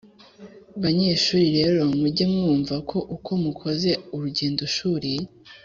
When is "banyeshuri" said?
0.81-1.45